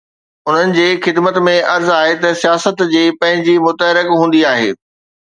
[0.51, 4.73] انهن جي خدمت ۾ عرض آهي ته سياست جي پنهنجي متحرڪ هوندي آهي.